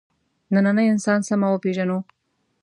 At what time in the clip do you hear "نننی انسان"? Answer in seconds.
0.53-1.19